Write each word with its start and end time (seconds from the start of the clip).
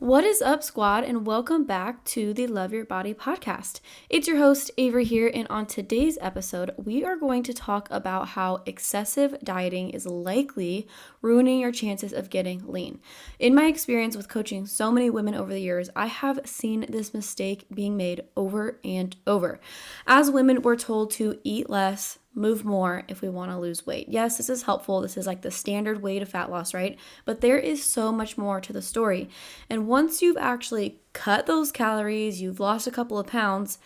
What 0.00 0.22
is 0.22 0.40
up, 0.40 0.62
squad, 0.62 1.02
and 1.02 1.26
welcome 1.26 1.64
back 1.64 2.04
to 2.04 2.32
the 2.32 2.46
Love 2.46 2.72
Your 2.72 2.84
Body 2.84 3.12
podcast. 3.14 3.80
It's 4.08 4.28
your 4.28 4.36
host, 4.36 4.70
Avery, 4.78 5.04
here, 5.04 5.28
and 5.34 5.48
on 5.50 5.66
today's 5.66 6.16
episode, 6.20 6.70
we 6.76 7.04
are 7.04 7.16
going 7.16 7.42
to 7.42 7.52
talk 7.52 7.88
about 7.90 8.28
how 8.28 8.62
excessive 8.64 9.36
dieting 9.42 9.90
is 9.90 10.06
likely 10.06 10.86
ruining 11.20 11.58
your 11.58 11.72
chances 11.72 12.12
of 12.12 12.30
getting 12.30 12.64
lean. 12.70 13.00
In 13.40 13.56
my 13.56 13.66
experience 13.66 14.16
with 14.16 14.28
coaching 14.28 14.66
so 14.66 14.92
many 14.92 15.10
women 15.10 15.34
over 15.34 15.52
the 15.52 15.58
years, 15.58 15.90
I 15.96 16.06
have 16.06 16.42
seen 16.44 16.86
this 16.88 17.12
mistake 17.12 17.66
being 17.74 17.96
made 17.96 18.22
over 18.36 18.78
and 18.84 19.16
over. 19.26 19.58
As 20.06 20.30
women, 20.30 20.62
we're 20.62 20.76
told 20.76 21.10
to 21.14 21.40
eat 21.42 21.68
less, 21.68 22.20
move 22.38 22.64
more 22.64 23.02
if 23.08 23.20
we 23.20 23.28
want 23.28 23.50
to 23.50 23.58
lose 23.58 23.86
weight. 23.86 24.08
Yes, 24.08 24.36
this 24.36 24.48
is 24.48 24.62
helpful. 24.62 25.00
This 25.00 25.16
is 25.16 25.26
like 25.26 25.42
the 25.42 25.50
standard 25.50 26.02
way 26.02 26.18
to 26.18 26.26
fat 26.26 26.50
loss, 26.50 26.72
right? 26.72 26.98
But 27.24 27.40
there 27.40 27.58
is 27.58 27.82
so 27.82 28.12
much 28.12 28.38
more 28.38 28.60
to 28.60 28.72
the 28.72 28.82
story. 28.82 29.28
And 29.68 29.88
once 29.88 30.22
you've 30.22 30.36
actually 30.36 31.00
cut 31.12 31.46
those 31.46 31.72
calories, 31.72 32.40
you've 32.40 32.60
lost 32.60 32.86
a 32.86 32.92
couple 32.92 33.18
of 33.18 33.26
pounds, 33.26 33.78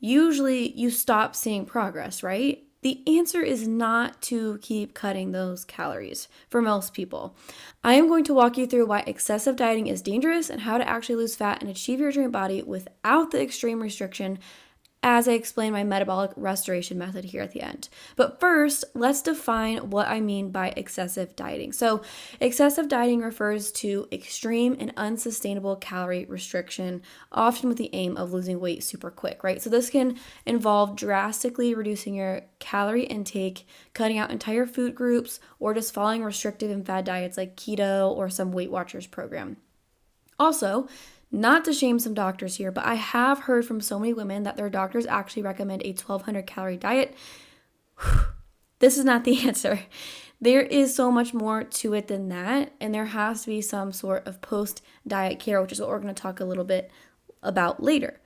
usually 0.00 0.72
you 0.72 0.90
stop 0.90 1.36
seeing 1.36 1.66
progress, 1.66 2.22
right? 2.22 2.64
The 2.82 3.02
answer 3.06 3.42
is 3.42 3.68
not 3.68 4.22
to 4.22 4.58
keep 4.62 4.94
cutting 4.94 5.32
those 5.32 5.66
calories 5.66 6.28
for 6.48 6.62
most 6.62 6.94
people. 6.94 7.36
I 7.84 7.94
am 7.94 8.08
going 8.08 8.24
to 8.24 8.34
walk 8.34 8.56
you 8.56 8.66
through 8.66 8.86
why 8.86 9.00
excessive 9.00 9.56
dieting 9.56 9.86
is 9.86 10.00
dangerous 10.00 10.48
and 10.48 10.62
how 10.62 10.78
to 10.78 10.88
actually 10.88 11.16
lose 11.16 11.36
fat 11.36 11.60
and 11.60 11.70
achieve 11.70 12.00
your 12.00 12.10
dream 12.10 12.30
body 12.30 12.62
without 12.62 13.32
the 13.32 13.42
extreme 13.42 13.82
restriction 13.82 14.38
as 15.02 15.26
I 15.26 15.32
explain 15.32 15.72
my 15.72 15.82
metabolic 15.82 16.30
restoration 16.36 16.98
method 16.98 17.24
here 17.24 17.40
at 17.40 17.52
the 17.52 17.62
end. 17.62 17.88
But 18.16 18.38
first, 18.38 18.84
let's 18.94 19.22
define 19.22 19.90
what 19.90 20.08
I 20.08 20.20
mean 20.20 20.50
by 20.50 20.74
excessive 20.76 21.34
dieting. 21.36 21.72
So, 21.72 22.02
excessive 22.38 22.86
dieting 22.88 23.20
refers 23.20 23.72
to 23.72 24.08
extreme 24.12 24.76
and 24.78 24.92
unsustainable 24.98 25.76
calorie 25.76 26.26
restriction, 26.26 27.00
often 27.32 27.70
with 27.70 27.78
the 27.78 27.90
aim 27.94 28.16
of 28.18 28.32
losing 28.32 28.60
weight 28.60 28.82
super 28.84 29.10
quick, 29.10 29.42
right? 29.42 29.62
So, 29.62 29.70
this 29.70 29.88
can 29.88 30.18
involve 30.44 30.96
drastically 30.96 31.74
reducing 31.74 32.14
your 32.14 32.42
calorie 32.58 33.04
intake, 33.04 33.66
cutting 33.94 34.18
out 34.18 34.30
entire 34.30 34.66
food 34.66 34.94
groups, 34.94 35.40
or 35.58 35.72
just 35.72 35.94
following 35.94 36.22
restrictive 36.22 36.70
and 36.70 36.84
fad 36.86 37.06
diets 37.06 37.38
like 37.38 37.56
keto 37.56 38.10
or 38.10 38.28
some 38.28 38.52
Weight 38.52 38.70
Watchers 38.70 39.06
program. 39.06 39.56
Also, 40.38 40.88
not 41.32 41.64
to 41.64 41.72
shame 41.72 41.98
some 41.98 42.14
doctors 42.14 42.56
here, 42.56 42.72
but 42.72 42.84
I 42.84 42.94
have 42.94 43.40
heard 43.40 43.64
from 43.64 43.80
so 43.80 43.98
many 43.98 44.12
women 44.12 44.42
that 44.42 44.56
their 44.56 44.70
doctors 44.70 45.06
actually 45.06 45.42
recommend 45.42 45.82
a 45.82 45.92
1200 45.92 46.46
calorie 46.46 46.76
diet. 46.76 47.14
this 48.80 48.98
is 48.98 49.04
not 49.04 49.24
the 49.24 49.40
answer. 49.46 49.80
There 50.40 50.62
is 50.62 50.94
so 50.94 51.10
much 51.10 51.34
more 51.34 51.64
to 51.64 51.94
it 51.94 52.08
than 52.08 52.30
that, 52.30 52.72
and 52.80 52.94
there 52.94 53.06
has 53.06 53.42
to 53.42 53.48
be 53.48 53.60
some 53.60 53.92
sort 53.92 54.26
of 54.26 54.40
post 54.40 54.82
diet 55.06 55.38
care, 55.38 55.60
which 55.60 55.72
is 55.72 55.80
what 55.80 55.90
we're 55.90 56.00
going 56.00 56.14
to 56.14 56.20
talk 56.20 56.40
a 56.40 56.46
little 56.46 56.64
bit 56.64 56.90
about 57.42 57.82
later. 57.82 58.20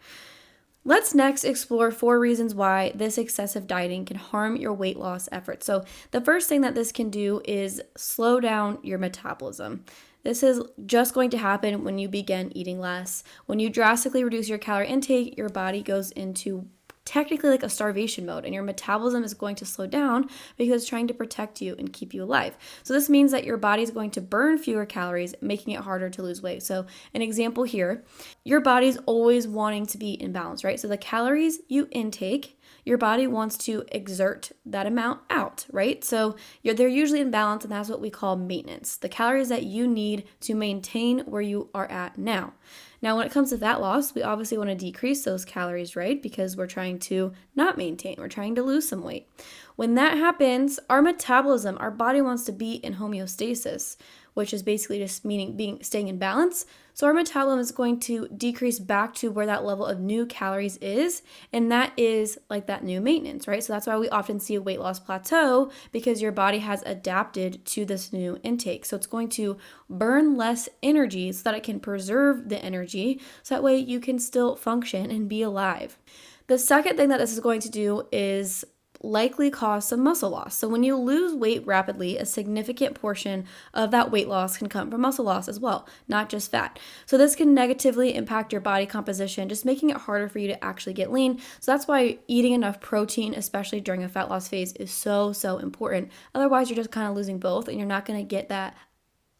Let's 0.86 1.14
next 1.14 1.44
explore 1.44 1.91
four 1.91 2.20
reasons 2.20 2.55
why 2.55 2.92
this 2.94 3.16
excessive 3.16 3.66
dieting 3.66 4.05
can 4.05 4.18
harm 4.18 4.56
your 4.56 4.74
weight 4.74 4.98
loss 4.98 5.30
efforts. 5.33 5.64
So, 5.64 5.84
the 6.11 6.20
first 6.20 6.48
thing 6.48 6.61
that 6.61 6.74
this 6.74 6.92
can 6.92 7.08
do 7.08 7.41
is 7.44 7.80
slow 7.96 8.39
down 8.39 8.78
your 8.83 8.98
metabolism. 8.98 9.84
This 10.25 10.42
is 10.42 10.61
just 10.86 11.14
going 11.14 11.30
to 11.30 11.39
happen 11.39 11.84
when 11.84 11.98
you 11.98 12.08
begin 12.08 12.50
eating 12.56 12.80
less. 12.80 13.22
When 13.47 13.58
you 13.58 13.69
drastically 13.70 14.25
reduce 14.25 14.48
your 14.48 14.58
calorie 14.58 14.89
intake, 14.89 15.36
your 15.36 15.50
body 15.50 15.83
goes 15.83 16.11
into 16.12 16.67
technically 17.05 17.50
like 17.50 17.62
a 17.62 17.69
starvation 17.69 18.25
mode 18.25 18.45
and 18.45 18.55
your 18.55 18.62
metabolism 18.62 19.22
is 19.22 19.34
going 19.34 19.56
to 19.56 19.67
slow 19.67 19.86
down 19.86 20.28
because 20.56 20.83
it's 20.83 20.89
trying 20.89 21.06
to 21.06 21.14
protect 21.14 21.61
you 21.61 21.75
and 21.78 21.92
keep 21.92 22.14
you 22.14 22.22
alive. 22.22 22.56
So 22.83 22.95
this 22.95 23.11
means 23.11 23.30
that 23.33 23.45
your 23.45 23.58
body 23.58 23.83
is 23.83 23.91
going 23.91 24.11
to 24.12 24.22
burn 24.22 24.56
fewer 24.56 24.86
calories, 24.86 25.34
making 25.42 25.75
it 25.75 25.80
harder 25.80 26.08
to 26.08 26.22
lose 26.22 26.41
weight. 26.41 26.62
So 26.62 26.86
an 27.12 27.20
example 27.20 27.64
here, 27.64 28.05
your 28.45 28.61
body's 28.61 28.97
always 29.05 29.47
wanting 29.47 29.86
to 29.86 29.98
be 29.98 30.12
in 30.12 30.33
balance, 30.33 30.64
right? 30.64 30.80
So 30.80 30.89
the 30.89 30.97
calories 30.97 31.58
you 31.69 31.89
intake 31.91 32.58
your 32.84 32.98
body 32.98 33.27
wants 33.27 33.56
to 33.58 33.84
exert 33.90 34.52
that 34.66 34.86
amount 34.86 35.20
out, 35.30 35.67
right? 35.72 36.05
So 36.05 36.36
they're 36.62 36.86
usually 36.86 37.20
in 37.20 37.30
balance, 37.30 37.64
and 37.64 37.72
that's 37.72 37.89
what 37.89 38.00
we 38.00 38.11
call 38.11 38.36
maintenance 38.36 38.96
the 38.96 39.08
calories 39.08 39.48
that 39.48 39.64
you 39.64 39.86
need 39.86 40.24
to 40.40 40.55
maintain 40.55 41.20
where 41.20 41.42
you 41.42 41.70
are 41.74 41.90
at 41.90 42.18
now. 42.18 42.52
Now, 43.00 43.17
when 43.17 43.27
it 43.27 43.33
comes 43.33 43.50
to 43.50 43.58
fat 43.58 43.83
loss, 43.83 44.14
we 44.14 44.23
obviously 44.23 44.56
want 44.56 44.70
to 44.70 44.77
decrease 44.77 45.24
those 45.24 45.44
calories, 45.44 45.94
right? 45.94 46.23
Because 46.23 46.56
we're 46.56 46.67
trying 46.67 46.98
to 47.00 47.33
not 47.55 47.77
maintain, 47.77 48.17
we're 48.18 48.28
trying 48.28 48.55
to 48.55 48.62
lose 48.62 48.89
some 48.89 49.02
weight. 49.02 49.28
When 49.77 49.94
that 49.96 50.17
happens, 50.17 50.80
our 50.89 51.02
metabolism, 51.02 51.77
our 51.80 51.90
body 51.90 52.23
wants 52.23 52.44
to 52.44 52.52
be 52.52 52.74
in 52.74 52.94
homeostasis, 52.94 53.96
which 54.34 54.52
is 54.52 54.62
basically 54.62 54.98
just 54.98 55.24
meaning 55.24 55.56
being 55.56 55.83
staying 55.83 56.08
in 56.08 56.18
balance. 56.18 56.67
So 56.92 57.06
our 57.08 57.14
metabolism 57.14 57.58
is 57.58 57.72
going 57.72 57.98
to 58.00 58.28
decrease 58.28 58.78
back 58.78 59.14
to 59.17 59.30
where 59.30 59.46
that 59.46 59.64
level 59.64 59.84
of 59.84 59.98
new 59.98 60.27
calories 60.27 60.77
is, 60.77 61.22
and 61.52 61.70
that 61.72 61.92
is 61.96 62.39
like 62.48 62.67
that 62.67 62.84
new 62.84 63.00
maintenance, 63.00 63.48
right? 63.48 63.64
So 63.64 63.73
that's 63.73 63.86
why 63.86 63.96
we 63.96 64.08
often 64.11 64.39
see 64.39 64.55
a 64.55 64.62
weight 64.62 64.78
loss 64.78 65.00
plateau 65.00 65.73
because 65.90 66.23
your 66.23 66.30
body 66.30 66.58
has 66.58 66.83
adapted 66.86 67.64
to 67.67 67.84
this 67.84 68.12
new 68.12 68.39
intake. 68.44 68.84
So 68.84 68.96
it's 68.96 69.06
going 69.06 69.28
to 69.30 69.56
burn 69.90 70.36
less 70.36 70.68
energy 70.83 71.33
so 71.33 71.42
that 71.44 71.55
it 71.55 71.64
can 71.64 71.80
preserve 71.80 72.48
the 72.48 72.62
energy 72.64 73.20
so 73.42 73.55
that 73.55 73.62
way 73.62 73.77
you 73.77 73.98
can 73.98 74.18
still 74.18 74.55
function 74.55 75.11
and 75.11 75.28
be 75.28 75.42
alive. 75.42 75.98
The 76.46 76.58
second 76.58 76.96
thing 76.96 77.08
that 77.08 77.18
this 77.18 77.33
is 77.33 77.40
going 77.40 77.61
to 77.61 77.70
do 77.70 78.06
is 78.12 78.64
likely 79.05 79.51
cause 79.51 79.87
some 79.87 80.03
muscle 80.03 80.31
loss. 80.31 80.57
So, 80.57 80.69
when 80.69 80.83
you 80.83 80.97
lose 80.97 81.35
weight 81.35 81.65
rapidly, 81.67 82.19
a 82.19 82.25
significant 82.25 82.95
portion 82.95 83.47
of 83.73 83.91
that 83.91 84.11
weight 84.11 84.29
loss 84.29 84.57
can 84.57 84.69
come 84.69 84.91
from 84.91 85.03
muscle 85.03 85.25
loss 85.25 85.48
as 85.48 85.61
well, 85.61 85.87
not 86.09 86.29
just 86.29 86.51
fat. 86.51 86.79
So, 87.07 87.19
this 87.19 87.37
can 87.37 87.55
negatively 87.55 88.15
impact 88.15 88.53
your 88.53 88.61
body 88.61 88.87
composition, 88.87 89.48
just 89.48 89.65
making 89.65 89.91
it 89.91 89.98
harder 89.98 90.29
for 90.29 90.39
you 90.39 90.48
to 90.48 90.65
actually 90.65 90.95
get 90.95 91.13
lean. 91.13 91.39
So, 91.61 91.73
that's 91.73 91.87
why 91.87 92.19
eating 92.27 92.53
enough 92.53 92.81
protein, 92.81 93.35
especially 93.35 93.81
during 93.81 94.03
a 94.03 94.09
fat 94.09 94.31
loss 94.31 94.48
phase, 94.48 94.73
is 94.75 94.91
so, 94.91 95.33
so 95.33 95.59
important. 95.59 96.11
Otherwise, 96.35 96.71
you're 96.71 96.77
just 96.77 96.91
kind 96.91 97.09
of 97.09 97.15
losing 97.15 97.39
both 97.39 97.69
and 97.69 97.79
you're 97.79 97.86
not 97.86 98.07
going 98.07 98.19
to 98.19 98.25
get 98.25 98.48
that 98.48 98.77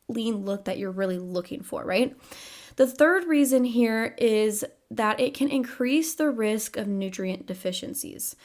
lean 0.09 0.45
look 0.45 0.67
that 0.67 0.79
you're 0.79 0.91
really 0.91 1.19
looking 1.19 1.63
for, 1.63 1.85
right? 1.85 2.17
The 2.77 2.87
third 2.87 3.25
reason 3.25 3.65
here 3.65 4.15
is 4.19 4.65
that 4.91 5.21
it 5.21 5.35
can 5.35 5.49
increase 5.49 6.15
the 6.15 6.31
risk 6.31 6.77
of 6.77 6.89
nutrient 6.89 7.47
deficiencies. 7.47 8.37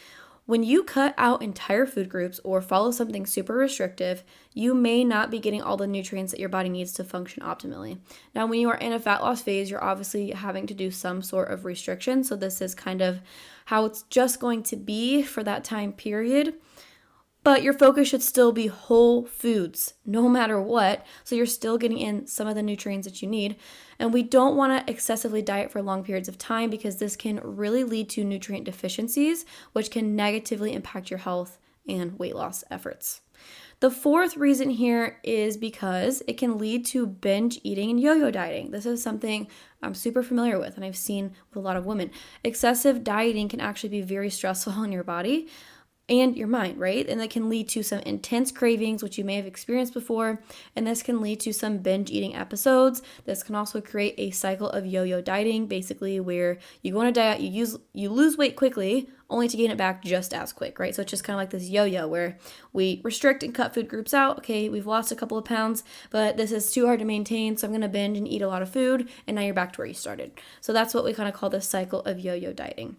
When 0.49 0.63
you 0.63 0.81
cut 0.81 1.13
out 1.15 1.43
entire 1.43 1.85
food 1.85 2.09
groups 2.09 2.39
or 2.43 2.59
follow 2.59 2.89
something 2.89 3.27
super 3.27 3.53
restrictive, 3.53 4.23
you 4.55 4.73
may 4.73 5.03
not 5.03 5.29
be 5.29 5.37
getting 5.37 5.61
all 5.61 5.77
the 5.77 5.85
nutrients 5.85 6.31
that 6.31 6.39
your 6.39 6.49
body 6.49 6.69
needs 6.69 6.91
to 6.93 7.03
function 7.03 7.43
optimally. 7.43 7.99
Now, 8.33 8.47
when 8.47 8.59
you 8.59 8.67
are 8.71 8.77
in 8.77 8.91
a 8.91 8.99
fat 8.99 9.21
loss 9.21 9.43
phase, 9.43 9.69
you're 9.69 9.83
obviously 9.83 10.31
having 10.31 10.65
to 10.65 10.73
do 10.73 10.89
some 10.89 11.21
sort 11.21 11.51
of 11.51 11.65
restriction. 11.65 12.23
So, 12.23 12.35
this 12.35 12.61
is 12.61 12.73
kind 12.73 13.03
of 13.03 13.19
how 13.65 13.85
it's 13.85 14.01
just 14.09 14.39
going 14.39 14.63
to 14.63 14.75
be 14.75 15.21
for 15.21 15.43
that 15.43 15.63
time 15.63 15.93
period. 15.93 16.55
But 17.49 17.63
your 17.63 17.73
focus 17.73 18.07
should 18.07 18.21
still 18.21 18.51
be 18.51 18.67
whole 18.67 19.25
foods, 19.25 19.95
no 20.05 20.29
matter 20.29 20.61
what. 20.61 21.03
So 21.23 21.33
you're 21.33 21.47
still 21.47 21.79
getting 21.79 21.97
in 21.97 22.27
some 22.27 22.47
of 22.47 22.53
the 22.53 22.61
nutrients 22.61 23.07
that 23.07 23.23
you 23.23 23.27
need. 23.27 23.55
And 23.97 24.13
we 24.13 24.21
don't 24.21 24.55
want 24.55 24.85
to 24.85 24.93
excessively 24.93 25.41
diet 25.41 25.71
for 25.71 25.81
long 25.81 26.03
periods 26.03 26.29
of 26.29 26.37
time 26.37 26.69
because 26.69 26.97
this 26.97 27.15
can 27.15 27.39
really 27.43 27.83
lead 27.83 28.07
to 28.09 28.23
nutrient 28.23 28.65
deficiencies, 28.65 29.47
which 29.73 29.89
can 29.89 30.15
negatively 30.15 30.73
impact 30.73 31.09
your 31.09 31.17
health 31.17 31.57
and 31.87 32.19
weight 32.19 32.35
loss 32.35 32.63
efforts. 32.69 33.21
The 33.79 33.89
fourth 33.89 34.37
reason 34.37 34.69
here 34.69 35.17
is 35.23 35.57
because 35.57 36.21
it 36.27 36.37
can 36.37 36.59
lead 36.59 36.85
to 36.87 37.07
binge 37.07 37.59
eating 37.63 37.89
and 37.89 37.99
yo 37.99 38.13
yo 38.13 38.29
dieting. 38.29 38.69
This 38.69 38.85
is 38.85 39.01
something 39.01 39.47
I'm 39.81 39.95
super 39.95 40.21
familiar 40.21 40.59
with 40.59 40.75
and 40.75 40.85
I've 40.85 40.95
seen 40.95 41.31
with 41.49 41.57
a 41.57 41.61
lot 41.61 41.77
of 41.77 41.85
women. 41.85 42.11
Excessive 42.43 43.03
dieting 43.03 43.49
can 43.49 43.59
actually 43.59 43.89
be 43.89 44.01
very 44.03 44.29
stressful 44.29 44.73
on 44.77 44.91
your 44.91 45.03
body 45.03 45.47
and 46.09 46.35
your 46.35 46.47
mind, 46.47 46.79
right? 46.79 47.07
And 47.07 47.21
that 47.21 47.29
can 47.29 47.49
lead 47.49 47.69
to 47.69 47.83
some 47.83 47.99
intense 47.99 48.51
cravings, 48.51 49.03
which 49.03 49.17
you 49.17 49.23
may 49.23 49.35
have 49.35 49.45
experienced 49.45 49.93
before. 49.93 50.41
And 50.75 50.87
this 50.87 51.03
can 51.03 51.21
lead 51.21 51.39
to 51.41 51.53
some 51.53 51.77
binge 51.77 52.09
eating 52.09 52.35
episodes. 52.35 53.01
This 53.25 53.43
can 53.43 53.55
also 53.55 53.79
create 53.81 54.15
a 54.17 54.31
cycle 54.31 54.69
of 54.69 54.85
yo-yo 54.85 55.21
dieting, 55.21 55.67
basically 55.67 56.19
where 56.19 56.57
you 56.81 56.93
go 56.93 57.01
on 57.01 57.07
a 57.07 57.11
diet, 57.11 57.41
you 57.41 57.49
use 57.49 57.77
you 57.93 58.09
lose 58.09 58.37
weight 58.37 58.55
quickly, 58.55 59.09
only 59.29 59.47
to 59.47 59.57
gain 59.57 59.69
it 59.69 59.77
back 59.77 60.03
just 60.03 60.33
as 60.33 60.51
quick, 60.51 60.79
right? 60.79 60.95
So 60.95 61.01
it's 61.03 61.11
just 61.11 61.23
kind 61.23 61.35
of 61.35 61.41
like 61.41 61.51
this 61.51 61.69
yo-yo 61.69 62.07
where 62.07 62.37
we 62.73 63.01
restrict 63.03 63.43
and 63.43 63.53
cut 63.53 63.73
food 63.73 63.87
groups 63.87 64.13
out. 64.13 64.39
Okay, 64.39 64.69
we've 64.69 64.87
lost 64.87 65.11
a 65.11 65.15
couple 65.15 65.37
of 65.37 65.45
pounds, 65.45 65.83
but 66.09 66.37
this 66.37 66.51
is 66.51 66.71
too 66.71 66.85
hard 66.85 66.99
to 66.99 67.05
maintain, 67.05 67.55
so 67.55 67.67
I'm 67.67 67.73
gonna 67.73 67.87
binge 67.87 68.17
and 68.17 68.27
eat 68.27 68.41
a 68.41 68.47
lot 68.47 68.61
of 68.61 68.69
food, 68.69 69.09
and 69.27 69.35
now 69.35 69.43
you're 69.43 69.53
back 69.53 69.73
to 69.73 69.77
where 69.81 69.87
you 69.87 69.93
started. 69.93 70.31
So 70.61 70.73
that's 70.73 70.93
what 70.93 71.03
we 71.03 71.13
kind 71.13 71.29
of 71.29 71.35
call 71.35 71.49
this 71.49 71.67
cycle 71.67 72.01
of 72.01 72.19
yo-yo 72.19 72.53
dieting. 72.53 72.97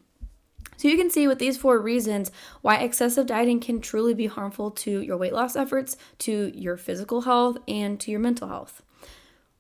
So 0.80 0.88
you 0.88 0.96
can 0.96 1.10
see 1.10 1.28
with 1.28 1.38
these 1.38 1.58
four 1.58 1.78
reasons 1.78 2.30
why 2.62 2.76
excessive 2.76 3.26
dieting 3.26 3.60
can 3.60 3.82
truly 3.82 4.14
be 4.14 4.28
harmful 4.28 4.70
to 4.70 5.02
your 5.02 5.18
weight 5.18 5.34
loss 5.34 5.54
efforts, 5.54 5.98
to 6.20 6.50
your 6.54 6.78
physical 6.78 7.20
health, 7.20 7.58
and 7.68 8.00
to 8.00 8.10
your 8.10 8.18
mental 8.18 8.48
health. 8.48 8.80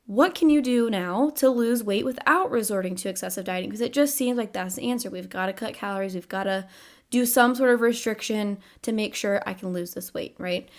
What 0.06 0.34
can 0.34 0.48
you 0.48 0.62
do 0.62 0.88
now 0.88 1.28
to 1.36 1.50
lose 1.50 1.84
weight 1.84 2.06
without 2.06 2.50
resorting 2.50 2.96
to 2.96 3.10
excessive 3.10 3.44
dieting? 3.44 3.68
Because 3.68 3.82
it 3.82 3.92
just 3.92 4.16
seems 4.16 4.38
like 4.38 4.54
that's 4.54 4.76
the 4.76 4.90
answer. 4.90 5.10
We've 5.10 5.28
got 5.28 5.46
to 5.46 5.52
cut 5.52 5.74
calories, 5.74 6.14
we've 6.14 6.26
got 6.26 6.44
to 6.44 6.66
do 7.10 7.26
some 7.26 7.54
sort 7.54 7.68
of 7.68 7.82
restriction 7.82 8.56
to 8.80 8.90
make 8.90 9.14
sure 9.14 9.42
I 9.44 9.52
can 9.52 9.74
lose 9.74 9.92
this 9.92 10.14
weight, 10.14 10.36
right? 10.38 10.70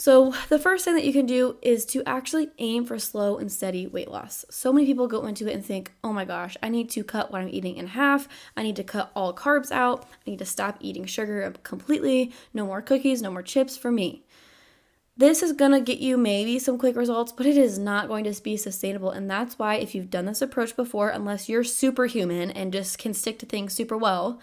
So, 0.00 0.32
the 0.48 0.60
first 0.60 0.84
thing 0.84 0.94
that 0.94 1.04
you 1.04 1.12
can 1.12 1.26
do 1.26 1.56
is 1.60 1.84
to 1.86 2.04
actually 2.06 2.50
aim 2.58 2.84
for 2.84 3.00
slow 3.00 3.36
and 3.36 3.50
steady 3.50 3.88
weight 3.88 4.08
loss. 4.08 4.44
So 4.48 4.72
many 4.72 4.86
people 4.86 5.08
go 5.08 5.26
into 5.26 5.48
it 5.48 5.54
and 5.54 5.64
think, 5.64 5.90
oh 6.04 6.12
my 6.12 6.24
gosh, 6.24 6.56
I 6.62 6.68
need 6.68 6.88
to 6.90 7.02
cut 7.02 7.32
what 7.32 7.40
I'm 7.40 7.48
eating 7.48 7.76
in 7.78 7.88
half. 7.88 8.28
I 8.56 8.62
need 8.62 8.76
to 8.76 8.84
cut 8.84 9.10
all 9.16 9.34
carbs 9.34 9.72
out. 9.72 10.04
I 10.04 10.30
need 10.30 10.38
to 10.38 10.44
stop 10.44 10.76
eating 10.78 11.04
sugar 11.04 11.52
completely. 11.64 12.32
No 12.54 12.64
more 12.64 12.80
cookies, 12.80 13.22
no 13.22 13.32
more 13.32 13.42
chips 13.42 13.76
for 13.76 13.90
me. 13.90 14.22
This 15.16 15.42
is 15.42 15.52
gonna 15.52 15.80
get 15.80 15.98
you 15.98 16.16
maybe 16.16 16.60
some 16.60 16.78
quick 16.78 16.94
results, 16.94 17.32
but 17.32 17.46
it 17.46 17.56
is 17.56 17.76
not 17.76 18.06
going 18.06 18.22
to 18.22 18.40
be 18.40 18.56
sustainable. 18.56 19.10
And 19.10 19.28
that's 19.28 19.58
why, 19.58 19.74
if 19.74 19.96
you've 19.96 20.10
done 20.10 20.26
this 20.26 20.40
approach 20.40 20.76
before, 20.76 21.08
unless 21.08 21.48
you're 21.48 21.64
superhuman 21.64 22.52
and 22.52 22.72
just 22.72 22.98
can 22.98 23.14
stick 23.14 23.40
to 23.40 23.46
things 23.46 23.74
super 23.74 23.98
well, 23.98 24.38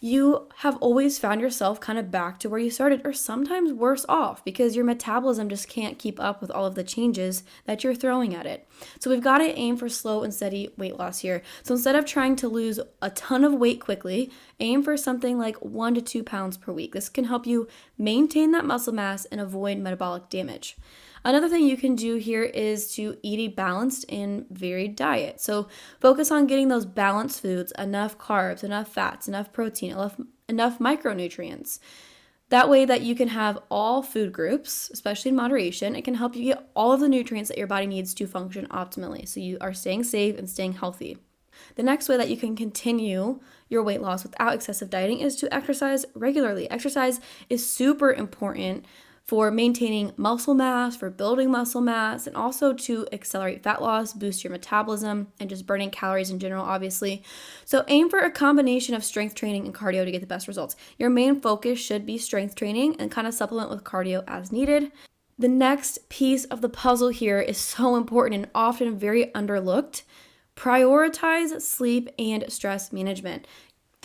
you 0.00 0.48
have 0.58 0.76
always 0.76 1.18
found 1.18 1.40
yourself 1.40 1.80
kind 1.80 1.98
of 1.98 2.10
back 2.10 2.38
to 2.38 2.48
where 2.48 2.60
you 2.60 2.70
started, 2.70 3.02
or 3.04 3.12
sometimes 3.12 3.72
worse 3.72 4.04
off 4.08 4.44
because 4.44 4.76
your 4.76 4.84
metabolism 4.84 5.48
just 5.48 5.68
can't 5.68 5.98
keep 5.98 6.20
up 6.20 6.40
with 6.40 6.50
all 6.50 6.66
of 6.66 6.74
the 6.74 6.84
changes 6.84 7.42
that 7.64 7.82
you're 7.82 7.94
throwing 7.94 8.34
at 8.34 8.46
it. 8.46 8.68
So, 8.98 9.10
we've 9.10 9.22
got 9.22 9.38
to 9.38 9.58
aim 9.58 9.76
for 9.76 9.88
slow 9.88 10.22
and 10.22 10.34
steady 10.34 10.70
weight 10.76 10.98
loss 10.98 11.20
here. 11.20 11.42
So, 11.62 11.74
instead 11.74 11.96
of 11.96 12.04
trying 12.04 12.36
to 12.36 12.48
lose 12.48 12.78
a 13.00 13.10
ton 13.10 13.44
of 13.44 13.54
weight 13.54 13.80
quickly, 13.80 14.30
aim 14.60 14.82
for 14.82 14.96
something 14.96 15.38
like 15.38 15.56
one 15.56 15.94
to 15.94 16.02
two 16.02 16.22
pounds 16.22 16.56
per 16.56 16.72
week. 16.72 16.92
This 16.92 17.08
can 17.08 17.24
help 17.24 17.46
you 17.46 17.68
maintain 17.98 18.52
that 18.52 18.64
muscle 18.64 18.92
mass 18.92 19.24
and 19.26 19.40
avoid 19.40 19.78
metabolic 19.78 20.28
damage. 20.28 20.76
Another 21.24 21.48
thing 21.48 21.66
you 21.66 21.76
can 21.76 21.96
do 21.96 22.16
here 22.16 22.44
is 22.44 22.94
to 22.94 23.16
eat 23.22 23.40
a 23.40 23.54
balanced 23.54 24.04
and 24.08 24.46
varied 24.50 24.96
diet. 24.96 25.40
So 25.40 25.68
focus 26.00 26.30
on 26.30 26.46
getting 26.46 26.68
those 26.68 26.86
balanced 26.86 27.40
foods, 27.42 27.72
enough 27.78 28.16
carbs, 28.18 28.62
enough 28.62 28.88
fats, 28.88 29.26
enough 29.26 29.52
protein, 29.52 29.92
enough, 29.92 30.20
enough 30.48 30.78
micronutrients. 30.78 31.80
That 32.48 32.68
way 32.68 32.84
that 32.84 33.02
you 33.02 33.16
can 33.16 33.28
have 33.28 33.58
all 33.70 34.02
food 34.02 34.32
groups, 34.32 34.88
especially 34.92 35.30
in 35.30 35.36
moderation, 35.36 35.96
it 35.96 36.04
can 36.04 36.14
help 36.14 36.36
you 36.36 36.44
get 36.44 36.70
all 36.76 36.92
of 36.92 37.00
the 37.00 37.08
nutrients 37.08 37.48
that 37.48 37.58
your 37.58 37.66
body 37.66 37.86
needs 37.86 38.14
to 38.14 38.26
function 38.26 38.68
optimally. 38.68 39.26
So 39.26 39.40
you 39.40 39.58
are 39.60 39.74
staying 39.74 40.04
safe 40.04 40.38
and 40.38 40.48
staying 40.48 40.74
healthy. 40.74 41.18
The 41.74 41.82
next 41.82 42.08
way 42.08 42.16
that 42.16 42.28
you 42.28 42.36
can 42.36 42.54
continue 42.54 43.40
your 43.68 43.82
weight 43.82 44.00
loss 44.00 44.22
without 44.22 44.54
excessive 44.54 44.90
dieting 44.90 45.20
is 45.20 45.34
to 45.36 45.52
exercise 45.52 46.04
regularly. 46.14 46.70
Exercise 46.70 47.20
is 47.50 47.68
super 47.68 48.12
important 48.12 48.84
for 49.26 49.50
maintaining 49.50 50.12
muscle 50.16 50.54
mass, 50.54 50.96
for 50.96 51.10
building 51.10 51.50
muscle 51.50 51.80
mass, 51.80 52.26
and 52.28 52.36
also 52.36 52.72
to 52.72 53.06
accelerate 53.10 53.62
fat 53.62 53.82
loss, 53.82 54.12
boost 54.12 54.44
your 54.44 54.52
metabolism, 54.52 55.26
and 55.40 55.50
just 55.50 55.66
burning 55.66 55.90
calories 55.90 56.30
in 56.30 56.38
general, 56.38 56.64
obviously. 56.64 57.24
So, 57.64 57.84
aim 57.88 58.08
for 58.08 58.20
a 58.20 58.30
combination 58.30 58.94
of 58.94 59.02
strength 59.04 59.34
training 59.34 59.66
and 59.66 59.74
cardio 59.74 60.04
to 60.04 60.12
get 60.12 60.20
the 60.20 60.26
best 60.26 60.46
results. 60.46 60.76
Your 60.96 61.10
main 61.10 61.40
focus 61.40 61.80
should 61.80 62.06
be 62.06 62.18
strength 62.18 62.54
training 62.54 62.96
and 63.00 63.10
kind 63.10 63.26
of 63.26 63.34
supplement 63.34 63.68
with 63.68 63.82
cardio 63.82 64.22
as 64.28 64.52
needed. 64.52 64.92
The 65.38 65.48
next 65.48 66.08
piece 66.08 66.44
of 66.46 66.62
the 66.62 66.68
puzzle 66.68 67.08
here 67.08 67.40
is 67.40 67.58
so 67.58 67.96
important 67.96 68.34
and 68.36 68.50
often 68.54 68.96
very 68.96 69.26
underlooked. 69.34 70.02
Prioritize 70.56 71.60
sleep 71.60 72.08
and 72.18 72.44
stress 72.48 72.92
management. 72.92 73.46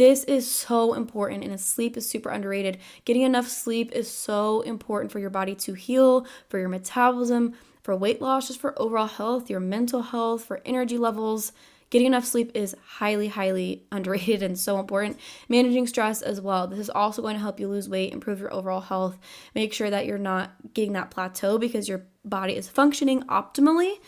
This 0.02 0.24
is 0.24 0.50
so 0.50 0.96
important, 0.96 1.44
and 1.44 1.60
sleep 1.62 1.96
is 1.96 2.10
super 2.10 2.30
underrated. 2.30 2.80
Getting 3.06 3.22
enough 3.22 3.48
sleep 3.48 3.92
is 3.92 4.10
so 4.10 4.62
important 4.62 5.12
for 5.12 5.20
your 5.20 5.30
body 5.30 5.54
to 5.54 5.76
heal, 5.76 6.26
for 6.50 6.58
your 6.58 6.70
metabolism, 6.70 7.54
for 7.84 7.96
weight 7.96 8.20
loss, 8.20 8.48
just 8.48 8.60
for 8.60 8.74
overall 8.82 9.06
health, 9.06 9.48
your 9.48 9.60
mental 9.60 10.02
health, 10.02 10.44
for 10.44 10.60
energy 10.66 10.98
levels. 10.98 11.52
Getting 11.92 12.08
enough 12.08 12.26
sleep 12.26 12.50
is 12.56 12.76
highly, 12.84 13.28
highly 13.28 13.84
underrated 13.92 14.42
and 14.42 14.58
so 14.58 14.80
important. 14.80 15.20
Managing 15.48 15.86
stress 15.86 16.24
as 16.24 16.42
well. 16.42 16.66
This 16.66 16.80
is 16.80 16.90
also 16.90 17.22
going 17.22 17.36
to 17.36 17.40
help 17.40 17.60
you 17.60 17.68
lose 17.68 17.88
weight, 17.88 18.12
improve 18.12 18.40
your 18.40 18.52
overall 18.52 18.82
health. 18.82 19.20
Make 19.54 19.72
sure 19.72 19.92
that 19.92 20.08
you're 20.08 20.18
not 20.18 20.74
getting 20.74 20.94
that 20.94 21.12
plateau 21.12 21.60
because 21.60 21.88
your 21.88 22.08
body 22.26 22.56
is 22.56 22.68
functioning 22.68 23.22
optimally. 23.26 24.00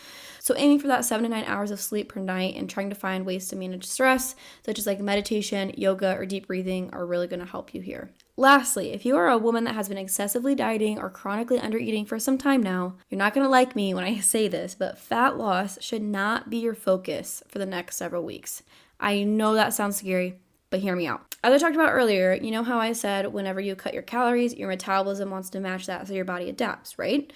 So, 0.44 0.54
aiming 0.57 0.80
for 0.80 0.88
that 0.88 1.06
seven 1.06 1.24
to 1.24 1.30
nine 1.30 1.45
hours 1.45 1.72
of 1.72 1.80
sleep 1.80 2.10
per 2.10 2.19
night 2.19 2.57
and 2.57 2.69
trying 2.69 2.90
to 2.90 2.98
find 2.98 3.25
ways 3.25 3.48
to 3.48 3.56
manage 3.56 3.86
stress, 3.86 4.36
such 4.66 4.78
as 4.78 4.86
like 4.86 5.00
meditation, 5.00 5.72
yoga, 5.78 6.18
or 6.18 6.25
deep 6.25 6.48
breathing, 6.48 6.90
are 6.92 7.06
really 7.06 7.30
to 7.30 7.45
help 7.45 7.74
you 7.74 7.80
here. 7.80 8.12
Lastly, 8.36 8.92
if 8.92 9.06
you 9.06 9.16
are 9.16 9.30
a 9.30 9.38
woman 9.38 9.63
that 9.63 9.75
has 9.75 9.88
been 9.88 9.98
excessively 9.98 10.54
dieting 10.54 11.00
or 11.00 11.10
chronically 11.10 11.60
undereating 11.60 12.06
for 12.06 12.19
some 12.19 12.38
time 12.38 12.62
now, 12.62 12.95
you're 13.10 13.18
not 13.18 13.34
going 13.34 13.45
to 13.45 13.50
like 13.50 13.74
me 13.74 13.94
when 13.94 14.04
I 14.04 14.19
say 14.19 14.50
this, 14.50 14.75
but 14.75 15.00
fat 15.00 15.38
loss 15.38 15.81
should 15.81 16.01
not 16.01 16.50
be 16.50 16.57
your 16.57 16.75
focus 16.75 17.42
for 17.48 17.57
the 17.57 17.66
next 17.66 17.95
several 17.95 18.25
weeks. 18.25 18.63
I 19.00 19.24
know 19.24 19.54
that 19.54 19.74
sounds 19.74 19.95
scary, 19.95 20.42
but 20.69 20.81
hear 20.81 20.98
me 20.98 21.07
out. 21.07 21.38
As 21.42 21.54
I 21.54 21.57
talked 21.57 21.75
about 21.75 21.94
earlier, 21.94 22.34
you 22.34 22.51
know 22.51 22.66
how 22.66 22.80
I 22.80 22.92
said 22.92 23.31
whenever 23.31 23.62
you 23.62 23.78
cut 23.78 23.94
your 23.94 24.04
calories, 24.04 24.54
your 24.54 24.68
metabolism 24.68 25.30
wants 25.30 25.50
to 25.51 25.62
match 25.62 25.86
that 25.86 26.06
so 26.06 26.13
your 26.13 26.25
body 26.25 26.50
adapts, 26.50 27.00
right? 27.00 27.31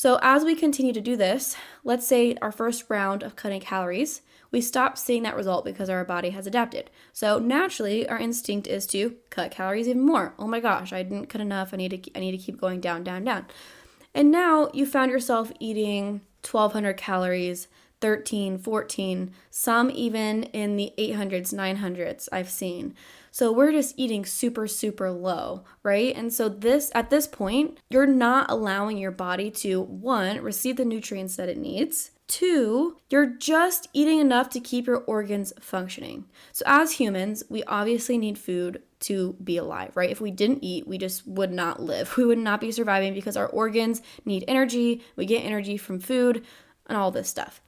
So, 0.00 0.18
as 0.22 0.44
we 0.44 0.54
continue 0.54 0.94
to 0.94 1.00
do 1.02 1.14
this, 1.14 1.56
let's 1.84 2.06
say 2.06 2.34
our 2.40 2.52
first 2.52 2.86
round 2.88 3.22
of 3.22 3.36
cutting 3.36 3.60
calories, 3.60 4.22
we 4.50 4.62
stop 4.62 4.96
seeing 4.96 5.24
that 5.24 5.36
result 5.36 5.62
because 5.62 5.90
our 5.90 6.06
body 6.06 6.30
has 6.30 6.46
adapted. 6.46 6.88
So, 7.12 7.38
naturally, 7.38 8.08
our 8.08 8.18
instinct 8.18 8.66
is 8.66 8.86
to 8.86 9.16
cut 9.28 9.50
calories 9.50 9.88
even 9.88 10.00
more. 10.00 10.32
Oh 10.38 10.46
my 10.46 10.58
gosh, 10.58 10.94
I 10.94 11.02
didn't 11.02 11.26
cut 11.26 11.42
enough. 11.42 11.74
I 11.74 11.76
need 11.76 12.02
to 12.02 12.16
I 12.16 12.20
need 12.20 12.30
to 12.30 12.38
keep 12.38 12.58
going 12.58 12.80
down, 12.80 13.04
down, 13.04 13.24
down. 13.24 13.44
And 14.14 14.30
now 14.30 14.70
you 14.72 14.86
found 14.86 15.10
yourself 15.10 15.52
eating 15.60 16.22
1200 16.50 16.96
calories 16.96 17.68
13, 18.00 18.58
14, 18.58 19.32
some 19.50 19.90
even 19.90 20.44
in 20.44 20.76
the 20.76 20.92
800s, 20.98 21.54
900s 21.54 22.28
I've 22.32 22.50
seen. 22.50 22.94
So 23.30 23.52
we're 23.52 23.72
just 23.72 23.94
eating 23.96 24.24
super, 24.24 24.66
super 24.66 25.10
low, 25.10 25.64
right? 25.82 26.14
And 26.16 26.32
so 26.32 26.48
this, 26.48 26.90
at 26.94 27.10
this 27.10 27.26
point, 27.26 27.78
you're 27.88 28.06
not 28.06 28.50
allowing 28.50 28.98
your 28.98 29.12
body 29.12 29.50
to, 29.52 29.80
one, 29.80 30.40
receive 30.40 30.76
the 30.76 30.84
nutrients 30.84 31.36
that 31.36 31.48
it 31.48 31.58
needs. 31.58 32.10
Two, 32.26 32.96
you're 33.08 33.26
just 33.26 33.88
eating 33.92 34.20
enough 34.20 34.50
to 34.50 34.60
keep 34.60 34.86
your 34.86 34.98
organs 34.98 35.52
functioning. 35.60 36.26
So, 36.52 36.62
as 36.64 36.92
humans, 36.92 37.42
we 37.48 37.64
obviously 37.64 38.18
need 38.18 38.38
food 38.38 38.82
to 39.00 39.34
be 39.42 39.56
alive, 39.56 39.96
right? 39.96 40.10
If 40.10 40.20
we 40.20 40.30
didn't 40.30 40.62
eat, 40.62 40.86
we 40.86 40.96
just 40.96 41.26
would 41.26 41.50
not 41.52 41.82
live. 41.82 42.16
We 42.20 42.24
would 42.24 42.38
not 42.38 42.60
be 42.60 42.70
surviving 42.70 43.14
because 43.14 43.36
our 43.36 43.48
organs 43.48 44.00
need 44.24 44.44
energy. 44.46 45.02
We 45.16 45.26
get 45.26 45.44
energy 45.44 45.76
from 45.76 45.98
food 45.98 46.44
and 46.86 46.96
all 46.96 47.10
this 47.10 47.28
stuff. 47.28 47.60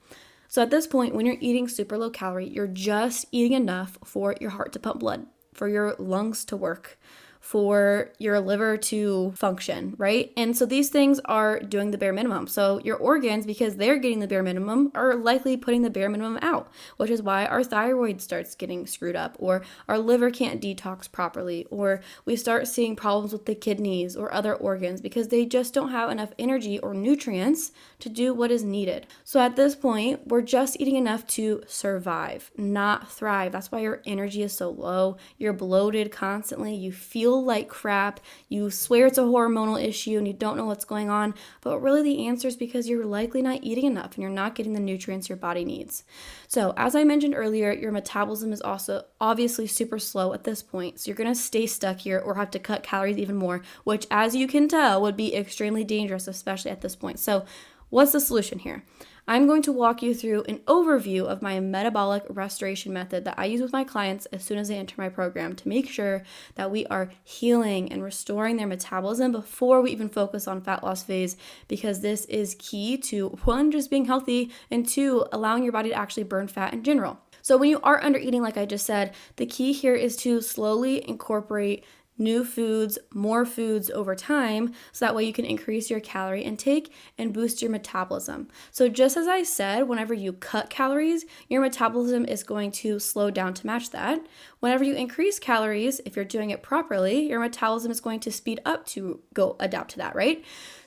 So, 0.53 0.61
at 0.61 0.69
this 0.69 0.85
point, 0.85 1.15
when 1.15 1.25
you're 1.25 1.37
eating 1.39 1.67
super 1.67 1.97
low 1.97 2.11
calorie, 2.11 2.47
you're 2.47 2.67
just 2.67 3.25
eating 3.31 3.53
enough 3.53 3.97
for 4.05 4.35
your 4.39 4.51
heart 4.51 4.71
to 4.73 4.79
pump 4.79 4.99
blood 4.99 5.25
for 5.51 5.67
your 5.67 5.95
lungs 5.97 6.45
to 6.45 6.55
work, 6.55 6.99
for 7.43 8.09
your 8.19 8.39
liver 8.39 8.77
to 8.77 9.33
function, 9.35 9.93
right? 9.97 10.31
And 10.37 10.55
so 10.55 10.65
these 10.65 10.89
things 10.89 11.19
are 11.25 11.59
doing 11.59 11.91
the 11.91 11.97
bare 11.97 12.13
minimum. 12.13 12.47
So 12.47 12.79
your 12.85 12.95
organs, 12.95 13.45
because 13.45 13.75
they're 13.75 13.97
getting 13.97 14.19
the 14.19 14.29
bare 14.29 14.41
minimum, 14.41 14.93
are 14.95 15.13
likely 15.15 15.57
putting 15.57 15.81
the 15.81 15.89
bare 15.89 16.07
minimum 16.07 16.39
out, 16.41 16.71
which 16.95 17.09
is 17.11 17.21
why 17.21 17.45
our 17.45 17.61
thyroid 17.61 18.21
starts 18.21 18.55
getting 18.55 18.87
screwed 18.87 19.17
up, 19.17 19.35
or 19.39 19.61
our 19.89 19.99
liver 19.99 20.31
can't 20.31 20.61
detox 20.61 21.11
properly, 21.11 21.67
or 21.69 21.99
we 22.23 22.37
start 22.37 22.65
seeing 22.65 22.95
problems 22.95 23.33
with 23.33 23.45
the 23.45 23.55
kidneys 23.55 24.15
or 24.15 24.33
other 24.33 24.55
organs 24.55 25.01
because 25.01 25.27
they 25.27 25.45
just 25.45 25.73
don't 25.73 25.91
have 25.91 26.09
enough 26.09 26.31
energy 26.39 26.79
or 26.79 26.93
nutrients 26.93 27.73
to 27.99 28.07
do 28.07 28.33
what 28.33 28.51
is 28.51 28.63
needed. 28.63 29.05
So 29.25 29.41
at 29.41 29.57
this 29.57 29.75
point, 29.75 30.27
we're 30.27 30.43
just 30.43 30.79
eating 30.79 30.95
enough 30.95 31.27
to 31.27 31.61
survive, 31.67 32.51
not 32.55 33.11
thrive. 33.11 33.51
That's 33.51 33.69
why 33.69 33.79
your 33.79 34.01
energy 34.05 34.43
is 34.43 34.53
so 34.53 34.69
low. 34.69 35.17
You're 35.37 35.51
bloated 35.51 36.09
constantly. 36.09 36.73
You 36.73 36.93
feel 36.93 37.32
feel 37.33 37.43
like 37.43 37.67
crap, 37.67 38.19
you 38.47 38.69
swear 38.69 39.07
it's 39.07 39.17
a 39.17 39.21
hormonal 39.21 39.83
issue 39.83 40.17
and 40.17 40.27
you 40.27 40.33
don't 40.33 40.55
know 40.55 40.65
what's 40.65 40.85
going 40.85 41.09
on, 41.09 41.33
but 41.61 41.79
really 41.79 42.03
the 42.03 42.27
answer 42.27 42.47
is 42.47 42.55
because 42.55 42.87
you're 42.87 43.05
likely 43.05 43.41
not 43.41 43.63
eating 43.63 43.85
enough 43.85 44.13
and 44.13 44.21
you're 44.21 44.29
not 44.29 44.53
getting 44.53 44.73
the 44.73 44.79
nutrients 44.79 45.29
your 45.29 45.37
body 45.37 45.65
needs. 45.65 46.03
So, 46.47 46.73
as 46.77 46.95
I 46.95 47.03
mentioned 47.03 47.33
earlier, 47.35 47.71
your 47.71 47.91
metabolism 47.91 48.53
is 48.53 48.61
also 48.61 49.05
obviously 49.19 49.65
super 49.65 49.97
slow 49.97 50.33
at 50.33 50.43
this 50.43 50.61
point, 50.61 50.99
so 50.99 51.09
you're 51.09 51.15
gonna 51.15 51.33
stay 51.33 51.65
stuck 51.65 51.99
here 51.99 52.19
or 52.19 52.35
have 52.35 52.51
to 52.51 52.59
cut 52.59 52.83
calories 52.83 53.17
even 53.17 53.35
more, 53.35 53.63
which, 53.83 54.05
as 54.11 54.35
you 54.35 54.47
can 54.47 54.67
tell, 54.67 55.01
would 55.01 55.17
be 55.17 55.35
extremely 55.35 55.83
dangerous, 55.83 56.27
especially 56.27 56.69
at 56.69 56.81
this 56.81 56.95
point. 56.95 57.19
So, 57.19 57.45
what's 57.89 58.11
the 58.11 58.19
solution 58.19 58.59
here? 58.59 58.83
I'm 59.25 59.47
going 59.47 59.61
to 59.63 59.71
walk 59.71 60.01
you 60.01 60.13
through 60.13 60.43
an 60.49 60.59
overview 60.67 61.25
of 61.25 61.41
my 61.41 61.61
metabolic 61.61 62.23
restoration 62.27 62.91
method 62.91 63.23
that 63.23 63.39
I 63.39 63.45
use 63.45 63.61
with 63.61 63.71
my 63.71 63.85
clients 63.85 64.25
as 64.27 64.43
soon 64.43 64.57
as 64.57 64.67
they 64.67 64.77
enter 64.77 64.95
my 64.97 65.07
program 65.07 65.55
to 65.55 65.67
make 65.69 65.89
sure 65.89 66.23
that 66.55 66.71
we 66.71 66.85
are 66.87 67.09
healing 67.23 67.89
and 67.89 68.03
restoring 68.03 68.57
their 68.57 68.67
metabolism 68.67 69.31
before 69.31 69.81
we 69.81 69.91
even 69.91 70.09
focus 70.09 70.45
on 70.45 70.59
fat 70.59 70.83
loss 70.83 71.03
phase 71.03 71.37
because 71.69 72.01
this 72.01 72.25
is 72.25 72.57
key 72.59 72.97
to 72.97 73.29
one, 73.45 73.71
just 73.71 73.89
being 73.89 74.05
healthy, 74.05 74.51
and 74.69 74.85
two, 74.85 75.25
allowing 75.31 75.63
your 75.63 75.71
body 75.71 75.89
to 75.89 75.95
actually 75.95 76.23
burn 76.23 76.49
fat 76.49 76.73
in 76.73 76.83
general. 76.83 77.17
So, 77.41 77.57
when 77.57 77.69
you 77.69 77.79
are 77.81 78.03
under 78.03 78.19
eating, 78.19 78.41
like 78.41 78.57
I 78.57 78.65
just 78.65 78.85
said, 78.85 79.13
the 79.37 79.45
key 79.45 79.73
here 79.73 79.95
is 79.95 80.15
to 80.17 80.41
slowly 80.41 81.07
incorporate 81.07 81.83
new 82.17 82.45
foods, 82.45 82.97
more 83.13 83.45
foods 83.45 83.89
over 83.89 84.15
time, 84.15 84.73
so 84.91 85.05
that 85.05 85.15
way 85.15 85.23
you 85.23 85.33
can 85.33 85.45
increase 85.45 85.89
your 85.89 85.99
calorie 85.99 86.43
intake 86.43 86.93
and 87.17 87.33
boost 87.33 87.61
your 87.61 87.71
metabolism. 87.71 88.47
So, 88.71 88.87
just 88.87 89.17
as 89.17 89.27
I 89.27 89.43
said, 89.43 89.87
whenever 89.87 90.13
you 90.13 90.33
cut 90.33 90.69
calories, 90.69 91.25
your 91.49 91.61
metabolism 91.61 92.25
is 92.25 92.43
going 92.43 92.71
to 92.71 92.99
slow 92.99 93.31
down 93.31 93.53
to 93.55 93.65
match 93.67 93.91
that. 93.91 94.21
Whenever 94.59 94.83
you 94.83 94.95
increase 94.95 95.39
calories, 95.39 95.99
if 96.05 96.15
you're 96.15 96.25
doing 96.25 96.49
it 96.49 96.63
properly, 96.63 97.27
your 97.27 97.39
metabolism 97.39 97.91
is 97.91 97.99
going 97.99 98.19
to 98.21 98.31
speed 98.31 98.61
up 98.65 98.85
to 98.87 99.19
go 99.33 99.55
adapt 99.59 99.91
to 99.91 99.97
that, 99.97 100.15
right? 100.15 100.43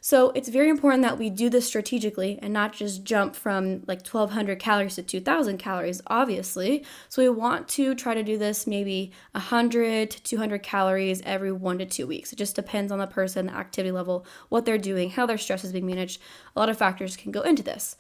So 0.07 0.31
it's 0.37 0.49
very 0.49 0.69
important 0.69 1.03
that 1.03 1.19
we 1.19 1.31
do 1.31 1.51
this 1.51 1.67
strategically 1.67 2.39
and 2.41 2.53
not 2.53 2.73
just 2.73 3.03
jump 3.03 3.35
from 3.35 3.83
like 3.89 4.07
1200 4.07 4.61
calories 4.61 4.95
to 4.95 5.03
2000 5.03 5.59
calories, 5.59 6.01
obviously. 6.07 6.85
So 7.09 7.23
we 7.23 7.29
want 7.29 7.67
to 7.71 7.93
try 7.97 8.15
to 8.15 8.23
do 8.23 8.39
this 8.39 8.69
maybe 8.69 9.11
100 9.33 10.13
to 10.13 10.23
200 10.23 10.63
calories 10.63 11.23
every 11.23 11.51
one 11.51 11.79
to 11.79 11.87
two 11.87 12.07
weeks. 12.07 12.33
It 12.33 12.37
just 12.37 12.55
depends 12.55 12.93
on 12.93 13.01
the 13.01 13.09
person, 13.09 13.47
the 13.47 13.55
activity 13.55 13.91
level, 13.91 14.25
what 14.49 14.65
they're 14.65 14.79
doing, 14.79 15.11
how 15.11 15.27
their 15.27 15.39
stress 15.39 15.65
is 15.65 15.73
being 15.73 15.87
managed. 15.87 16.21
A 16.55 16.61
lot 16.61 16.69
of 16.69 16.79
factors 16.79 17.17
can 17.17 17.33
go 17.33 17.41
into 17.41 17.65
this. 17.65 17.97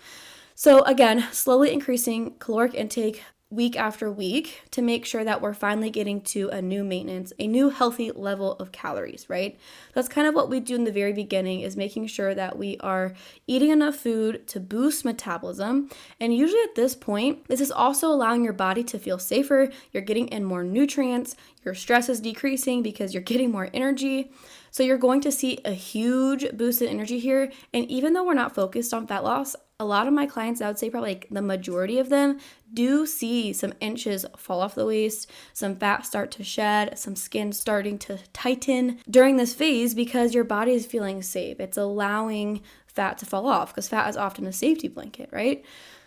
So, 0.54 0.82
again, 0.82 1.26
slowly 1.32 1.72
increasing 1.72 2.36
caloric 2.38 2.74
intake 2.74 3.24
week 3.48 3.76
after 3.76 4.10
week 4.10 4.62
to 4.72 4.82
make 4.82 5.06
sure 5.06 5.22
that 5.22 5.40
we're 5.40 5.54
finally 5.54 5.88
getting 5.88 6.20
to 6.20 6.48
a 6.48 6.60
new 6.60 6.82
maintenance, 6.82 7.32
a 7.38 7.46
new 7.46 7.70
healthy 7.70 8.10
level 8.10 8.54
of 8.54 8.72
calories, 8.72 9.30
right? 9.30 9.56
That's 9.94 10.08
kind 10.08 10.26
of 10.26 10.34
what 10.34 10.50
we 10.50 10.58
do 10.58 10.74
in 10.74 10.82
the 10.82 10.90
very 10.90 11.12
beginning 11.12 11.60
is 11.60 11.76
making 11.76 12.08
sure 12.08 12.34
that 12.34 12.58
we 12.58 12.76
are 12.80 13.14
eating 13.46 13.70
enough 13.70 13.94
food 13.94 14.48
to 14.48 14.58
boost 14.58 15.04
metabolism. 15.04 15.88
And 16.18 16.36
usually 16.36 16.62
at 16.62 16.74
this 16.74 16.96
point, 16.96 17.46
this 17.46 17.60
is 17.60 17.70
also 17.70 18.08
allowing 18.08 18.42
your 18.42 18.52
body 18.52 18.82
to 18.82 18.98
feel 18.98 19.18
safer, 19.18 19.70
you're 19.92 20.02
getting 20.02 20.26
in 20.28 20.44
more 20.44 20.64
nutrients, 20.64 21.36
your 21.64 21.74
stress 21.74 22.08
is 22.08 22.20
decreasing 22.20 22.82
because 22.82 23.14
you're 23.14 23.22
getting 23.22 23.52
more 23.52 23.70
energy. 23.72 24.32
So 24.72 24.82
you're 24.82 24.98
going 24.98 25.20
to 25.22 25.32
see 25.32 25.58
a 25.64 25.72
huge 25.72 26.46
boost 26.52 26.82
in 26.82 26.88
energy 26.88 27.18
here. 27.18 27.50
And 27.72 27.88
even 27.90 28.12
though 28.12 28.24
we're 28.24 28.34
not 28.34 28.54
focused 28.54 28.92
on 28.92 29.06
fat 29.06 29.24
loss, 29.24 29.56
a 29.78 29.84
lot 29.84 30.06
of 30.06 30.14
my 30.14 30.24
clients, 30.24 30.62
I 30.62 30.68
would 30.68 30.78
say 30.78 30.88
probably 30.88 31.10
like 31.10 31.26
the 31.30 31.42
majority 31.42 31.98
of 31.98 32.08
them, 32.08 32.38
do 32.72 33.04
see 33.04 33.52
some 33.52 33.74
inches 33.80 34.24
fall 34.36 34.62
off 34.62 34.74
the 34.74 34.86
waist, 34.86 35.30
some 35.52 35.76
fat 35.76 36.06
start 36.06 36.30
to 36.32 36.44
shed, 36.44 36.98
some 36.98 37.14
skin 37.14 37.52
starting 37.52 37.98
to 38.00 38.18
tighten 38.32 38.98
during 39.10 39.36
this 39.36 39.52
phase 39.52 39.94
because 39.94 40.34
your 40.34 40.44
body 40.44 40.72
is 40.72 40.86
feeling 40.86 41.20
safe. 41.22 41.60
It's 41.60 41.76
allowing 41.76 42.62
fat 42.86 43.18
to 43.18 43.26
fall 43.26 43.46
off 43.46 43.68
because 43.68 43.88
fat 43.88 44.08
is 44.08 44.16
often 44.16 44.46
a 44.46 44.52
safety 44.52 44.88
blanket, 44.88 45.28
right? 45.30 45.62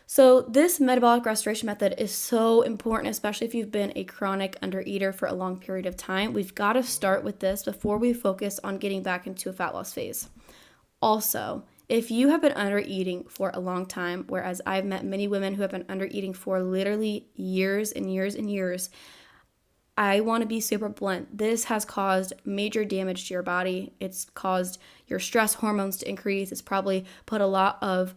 So, 0.07 0.41
this 0.41 0.79
metabolic 0.79 1.23
restoration 1.23 1.67
method 1.67 1.93
is 1.99 2.11
so 2.11 2.63
important, 2.63 3.11
especially 3.11 3.45
if 3.45 3.53
you've 3.53 3.71
been 3.71 3.93
a 3.95 4.05
chronic 4.05 4.59
undereater 4.61 5.13
for 5.13 5.27
a 5.27 5.33
long 5.33 5.59
period 5.59 5.85
of 5.85 5.95
time. 5.95 6.33
We've 6.33 6.55
got 6.55 6.73
to 6.73 6.81
start 6.81 7.23
with 7.23 7.39
this 7.39 7.61
before 7.61 7.99
we 7.99 8.13
focus 8.13 8.59
on 8.63 8.79
getting 8.79 9.03
back 9.03 9.27
into 9.27 9.49
a 9.49 9.53
fat 9.53 9.75
loss 9.75 9.93
phase. 9.93 10.27
Also, 10.99 11.63
if 11.89 12.11
you 12.11 12.29
have 12.29 12.41
been 12.41 12.53
under 12.53 12.77
eating 12.77 13.25
for 13.27 13.51
a 13.53 13.59
long 13.59 13.87
time, 13.87 14.25
whereas 14.27 14.61
I've 14.65 14.85
met 14.85 15.03
many 15.03 15.27
women 15.27 15.55
who 15.55 15.63
have 15.63 15.71
been 15.71 15.85
under 15.89 16.05
eating 16.05 16.33
for 16.33 16.61
literally 16.61 17.27
years 17.33 17.91
and 17.91 18.13
years 18.13 18.35
and 18.35 18.49
years, 18.49 18.91
I 19.97 20.21
want 20.21 20.41
to 20.41 20.47
be 20.47 20.61
super 20.61 20.87
blunt. 20.87 21.37
This 21.37 21.65
has 21.65 21.83
caused 21.83 22.31
major 22.45 22.85
damage 22.85 23.27
to 23.27 23.33
your 23.33 23.43
body. 23.43 23.93
It's 23.99 24.25
caused 24.33 24.79
your 25.07 25.19
stress 25.19 25.55
hormones 25.55 25.97
to 25.97 26.07
increase. 26.07 26.51
It's 26.51 26.61
probably 26.61 27.05
put 27.25 27.41
a 27.41 27.47
lot 27.47 27.79
of 27.81 28.15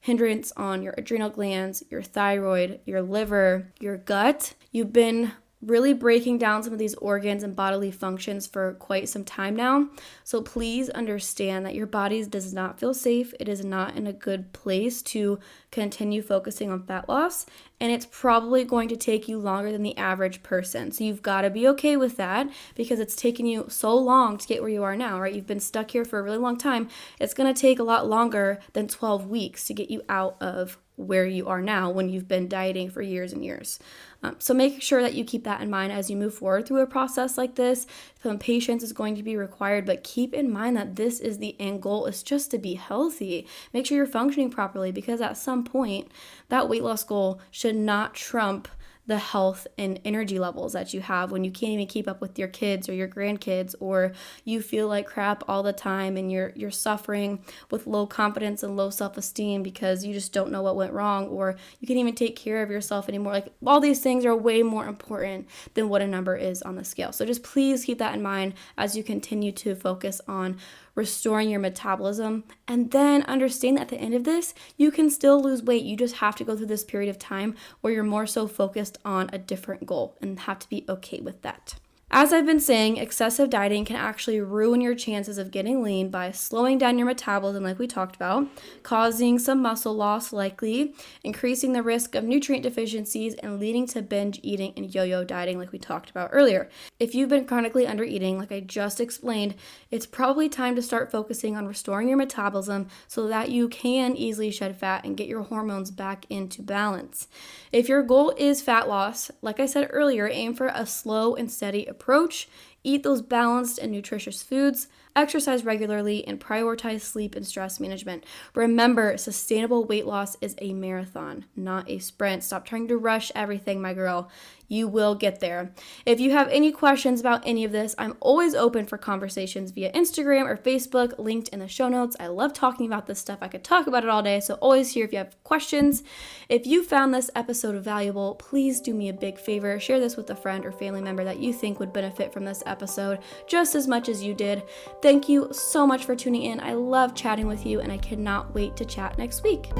hindrance 0.00 0.52
on 0.56 0.82
your 0.82 0.94
adrenal 0.98 1.30
glands, 1.30 1.84
your 1.88 2.02
thyroid, 2.02 2.80
your 2.84 3.00
liver, 3.00 3.72
your 3.78 3.96
gut. 3.96 4.54
You've 4.72 4.92
been 4.92 5.32
really 5.62 5.92
breaking 5.92 6.38
down 6.38 6.62
some 6.62 6.72
of 6.72 6.78
these 6.78 6.94
organs 6.96 7.44
and 7.44 7.54
bodily 7.54 7.90
functions 7.92 8.48
for 8.48 8.74
quite 8.74 9.08
some 9.08 9.24
time 9.24 9.54
now. 9.54 9.88
So 10.24 10.42
please 10.42 10.90
understand 10.90 11.64
that 11.64 11.76
your 11.76 11.86
body 11.86 12.24
does 12.26 12.52
not 12.52 12.80
feel 12.80 12.92
safe. 12.92 13.32
It 13.38 13.48
is 13.48 13.64
not 13.64 13.96
in 13.96 14.08
a 14.08 14.12
good 14.12 14.52
place 14.52 15.02
to 15.02 15.38
continue 15.70 16.20
focusing 16.20 16.70
on 16.70 16.82
fat 16.82 17.08
loss, 17.08 17.46
and 17.80 17.92
it's 17.92 18.06
probably 18.10 18.64
going 18.64 18.88
to 18.88 18.96
take 18.96 19.28
you 19.28 19.38
longer 19.38 19.70
than 19.70 19.82
the 19.82 19.96
average 19.96 20.42
person. 20.42 20.90
So 20.90 21.04
you've 21.04 21.22
got 21.22 21.42
to 21.42 21.50
be 21.50 21.66
okay 21.68 21.96
with 21.96 22.16
that 22.16 22.48
because 22.74 22.98
it's 22.98 23.16
taken 23.16 23.46
you 23.46 23.66
so 23.68 23.96
long 23.96 24.38
to 24.38 24.46
get 24.46 24.62
where 24.62 24.70
you 24.70 24.82
are 24.82 24.96
now, 24.96 25.20
right? 25.20 25.34
You've 25.34 25.46
been 25.46 25.60
stuck 25.60 25.92
here 25.92 26.04
for 26.04 26.18
a 26.18 26.22
really 26.22 26.38
long 26.38 26.58
time. 26.58 26.88
It's 27.20 27.34
going 27.34 27.52
to 27.52 27.60
take 27.60 27.78
a 27.78 27.84
lot 27.84 28.08
longer 28.08 28.58
than 28.72 28.88
12 28.88 29.28
weeks 29.28 29.66
to 29.66 29.74
get 29.74 29.90
you 29.90 30.02
out 30.08 30.36
of 30.40 30.78
where 30.96 31.26
you 31.26 31.48
are 31.48 31.62
now 31.62 31.90
when 31.90 32.08
you've 32.08 32.28
been 32.28 32.48
dieting 32.48 32.90
for 32.90 33.02
years 33.02 33.32
and 33.32 33.44
years. 33.44 33.78
Um, 34.22 34.36
so 34.38 34.54
make 34.54 34.80
sure 34.80 35.02
that 35.02 35.14
you 35.14 35.24
keep 35.24 35.44
that 35.44 35.60
in 35.60 35.70
mind 35.70 35.92
as 35.92 36.08
you 36.08 36.16
move 36.16 36.34
forward 36.34 36.66
through 36.66 36.80
a 36.80 36.86
process 36.86 37.36
like 37.36 37.56
this. 37.56 37.86
Some 38.22 38.38
patience 38.38 38.82
is 38.82 38.92
going 38.92 39.16
to 39.16 39.22
be 39.22 39.36
required, 39.36 39.84
but 39.84 40.04
keep 40.04 40.32
in 40.32 40.50
mind 40.52 40.76
that 40.76 40.96
this 40.96 41.18
is 41.18 41.38
the 41.38 41.56
end 41.58 41.82
goal 41.82 42.06
is 42.06 42.22
just 42.22 42.50
to 42.52 42.58
be 42.58 42.74
healthy. 42.74 43.46
Make 43.72 43.86
sure 43.86 43.96
you're 43.96 44.06
functioning 44.06 44.50
properly 44.50 44.92
because 44.92 45.20
at 45.20 45.36
some 45.36 45.64
point 45.64 46.10
that 46.48 46.68
weight 46.68 46.84
loss 46.84 47.02
goal 47.02 47.40
should 47.50 47.76
not 47.76 48.14
trump 48.14 48.68
the 49.12 49.18
health 49.18 49.66
and 49.76 50.00
energy 50.06 50.38
levels 50.38 50.72
that 50.72 50.94
you 50.94 51.02
have 51.02 51.30
when 51.30 51.44
you 51.44 51.50
can't 51.50 51.72
even 51.72 51.86
keep 51.86 52.08
up 52.08 52.22
with 52.22 52.38
your 52.38 52.48
kids 52.48 52.88
or 52.88 52.94
your 52.94 53.06
grandkids 53.06 53.74
or 53.78 54.12
you 54.46 54.62
feel 54.62 54.88
like 54.88 55.04
crap 55.04 55.44
all 55.46 55.62
the 55.62 55.70
time 55.70 56.16
and 56.16 56.32
you're 56.32 56.50
you're 56.56 56.70
suffering 56.70 57.38
with 57.70 57.86
low 57.86 58.06
confidence 58.06 58.62
and 58.62 58.74
low 58.74 58.88
self-esteem 58.88 59.62
because 59.62 60.02
you 60.02 60.14
just 60.14 60.32
don't 60.32 60.50
know 60.50 60.62
what 60.62 60.76
went 60.76 60.94
wrong 60.94 61.26
or 61.26 61.56
you 61.78 61.86
can't 61.86 61.98
even 61.98 62.14
take 62.14 62.34
care 62.36 62.62
of 62.62 62.70
yourself 62.70 63.06
anymore. 63.06 63.34
Like 63.34 63.52
all 63.66 63.80
these 63.80 64.00
things 64.00 64.24
are 64.24 64.34
way 64.34 64.62
more 64.62 64.86
important 64.86 65.46
than 65.74 65.90
what 65.90 66.00
a 66.00 66.06
number 66.06 66.34
is 66.34 66.62
on 66.62 66.76
the 66.76 66.84
scale. 66.84 67.12
So 67.12 67.26
just 67.26 67.42
please 67.42 67.84
keep 67.84 67.98
that 67.98 68.14
in 68.14 68.22
mind 68.22 68.54
as 68.78 68.96
you 68.96 69.04
continue 69.04 69.52
to 69.52 69.74
focus 69.74 70.22
on 70.26 70.56
restoring 70.94 71.50
your 71.50 71.60
metabolism, 71.60 72.44
and 72.68 72.90
then 72.90 73.22
understand 73.22 73.76
that 73.76 73.82
at 73.82 73.88
the 73.88 73.96
end 73.96 74.14
of 74.14 74.24
this, 74.24 74.54
you 74.76 74.90
can 74.90 75.10
still 75.10 75.40
lose 75.40 75.62
weight. 75.62 75.84
You 75.84 75.96
just 75.96 76.16
have 76.16 76.36
to 76.36 76.44
go 76.44 76.56
through 76.56 76.66
this 76.66 76.84
period 76.84 77.08
of 77.08 77.18
time 77.18 77.54
where 77.80 77.92
you're 77.92 78.02
more 78.02 78.26
so 78.26 78.46
focused 78.46 78.98
on 79.04 79.30
a 79.32 79.38
different 79.38 79.86
goal 79.86 80.16
and 80.20 80.40
have 80.40 80.58
to 80.60 80.68
be 80.68 80.84
okay 80.88 81.20
with 81.20 81.42
that. 81.42 81.74
As 82.14 82.30
I've 82.30 82.44
been 82.44 82.60
saying, 82.60 82.98
excessive 82.98 83.48
dieting 83.48 83.86
can 83.86 83.96
actually 83.96 84.38
ruin 84.38 84.82
your 84.82 84.94
chances 84.94 85.38
of 85.38 85.50
getting 85.50 85.82
lean 85.82 86.10
by 86.10 86.30
slowing 86.30 86.76
down 86.76 86.98
your 86.98 87.06
metabolism, 87.06 87.64
like 87.64 87.78
we 87.78 87.86
talked 87.86 88.14
about, 88.16 88.48
causing 88.82 89.38
some 89.38 89.62
muscle 89.62 89.94
loss, 89.94 90.30
likely, 90.30 90.94
increasing 91.24 91.72
the 91.72 91.82
risk 91.82 92.14
of 92.14 92.22
nutrient 92.22 92.64
deficiencies, 92.64 93.32
and 93.36 93.58
leading 93.58 93.86
to 93.86 94.02
binge 94.02 94.38
eating 94.42 94.74
and 94.76 94.94
yo 94.94 95.04
yo 95.04 95.24
dieting, 95.24 95.58
like 95.58 95.72
we 95.72 95.78
talked 95.78 96.10
about 96.10 96.28
earlier. 96.34 96.68
If 97.00 97.14
you've 97.14 97.30
been 97.30 97.46
chronically 97.46 97.86
under 97.86 98.04
eating, 98.04 98.36
like 98.36 98.52
I 98.52 98.60
just 98.60 99.00
explained, 99.00 99.54
it's 99.90 100.04
probably 100.04 100.50
time 100.50 100.76
to 100.76 100.82
start 100.82 101.10
focusing 101.10 101.56
on 101.56 101.66
restoring 101.66 102.08
your 102.08 102.18
metabolism 102.18 102.88
so 103.08 103.26
that 103.28 103.48
you 103.48 103.70
can 103.70 104.16
easily 104.16 104.50
shed 104.50 104.76
fat 104.76 105.06
and 105.06 105.16
get 105.16 105.28
your 105.28 105.44
hormones 105.44 105.90
back 105.90 106.26
into 106.28 106.60
balance. 106.60 107.26
If 107.72 107.88
your 107.88 108.02
goal 108.02 108.34
is 108.36 108.60
fat 108.60 108.86
loss, 108.86 109.30
like 109.40 109.58
I 109.58 109.64
said 109.64 109.88
earlier, 109.90 110.28
aim 110.28 110.52
for 110.52 110.66
a 110.66 110.84
slow 110.84 111.34
and 111.34 111.50
steady 111.50 111.86
approach 111.86 112.01
approach 112.02 112.48
Eat 112.84 113.02
those 113.02 113.22
balanced 113.22 113.78
and 113.78 113.92
nutritious 113.92 114.42
foods 114.42 114.88
exercise 115.14 115.64
regularly, 115.64 116.26
and 116.26 116.40
prioritize 116.40 117.02
sleep 117.02 117.34
and 117.34 117.46
stress 117.46 117.80
management. 117.80 118.24
Remember, 118.54 119.16
sustainable 119.16 119.84
weight 119.84 120.06
loss 120.06 120.36
is 120.40 120.54
a 120.58 120.72
marathon, 120.72 121.44
not 121.56 121.88
a 121.90 121.98
sprint. 121.98 122.42
Stop 122.42 122.64
trying 122.64 122.88
to 122.88 122.96
rush 122.96 123.30
everything, 123.34 123.80
my 123.80 123.94
girl. 123.94 124.30
You 124.68 124.88
will 124.88 125.14
get 125.14 125.40
there. 125.40 125.74
If 126.06 126.18
you 126.18 126.30
have 126.30 126.48
any 126.48 126.72
questions 126.72 127.20
about 127.20 127.42
any 127.44 127.62
of 127.64 127.72
this, 127.72 127.94
I'm 127.98 128.16
always 128.20 128.54
open 128.54 128.86
for 128.86 128.96
conversations 128.96 129.70
via 129.70 129.92
Instagram 129.92 130.46
or 130.46 130.56
Facebook, 130.56 131.18
linked 131.18 131.48
in 131.48 131.58
the 131.58 131.68
show 131.68 131.90
notes. 131.90 132.16
I 132.18 132.28
love 132.28 132.54
talking 132.54 132.86
about 132.86 133.06
this 133.06 133.18
stuff. 133.18 133.40
I 133.42 133.48
could 133.48 133.64
talk 133.64 133.86
about 133.86 134.02
it 134.02 134.08
all 134.08 134.22
day, 134.22 134.40
so 134.40 134.54
always 134.54 134.92
here 134.92 135.04
if 135.04 135.12
you 135.12 135.18
have 135.18 135.36
questions. 135.44 136.02
If 136.48 136.66
you 136.66 136.82
found 136.82 137.12
this 137.12 137.30
episode 137.34 137.82
valuable, 137.84 138.36
please 138.36 138.80
do 138.80 138.94
me 138.94 139.10
a 139.10 139.12
big 139.12 139.38
favor. 139.38 139.78
Share 139.78 140.00
this 140.00 140.16
with 140.16 140.30
a 140.30 140.36
friend 140.36 140.64
or 140.64 140.72
family 140.72 141.02
member 141.02 141.24
that 141.24 141.38
you 141.38 141.52
think 141.52 141.78
would 141.78 141.92
benefit 141.92 142.32
from 142.32 142.46
this 142.46 142.62
episode 142.72 143.20
just 143.46 143.76
as 143.76 143.86
much 143.86 144.08
as 144.08 144.22
you 144.22 144.34
did. 144.34 144.64
Thank 145.00 145.28
you 145.28 145.48
so 145.52 145.86
much 145.86 146.04
for 146.04 146.16
tuning 146.16 146.42
in. 146.42 146.58
I 146.58 146.72
love 146.72 147.14
chatting 147.14 147.46
with 147.46 147.64
you, 147.64 147.80
and 147.80 147.92
I 147.92 147.98
cannot 147.98 148.52
wait 148.54 148.76
to 148.76 148.84
chat 148.84 149.16
next 149.18 149.44
week. 149.44 149.70